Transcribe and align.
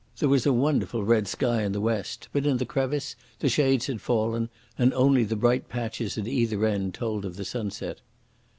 There 0.17 0.29
was 0.29 0.47
a 0.47 0.51
wonderful 0.51 1.03
red 1.03 1.27
sky 1.27 1.61
in 1.61 1.73
the 1.73 1.79
west, 1.79 2.27
but 2.33 2.47
in 2.47 2.57
the 2.57 2.65
crevice 2.65 3.15
the 3.37 3.49
shades 3.49 3.85
had 3.85 4.01
fallen, 4.01 4.49
and 4.75 4.91
only 4.95 5.23
the 5.23 5.35
bright 5.35 5.69
patches 5.69 6.17
at 6.17 6.27
either 6.27 6.65
end 6.65 6.95
told 6.95 7.23
of 7.23 7.35
the 7.35 7.45
sunset. 7.45 8.01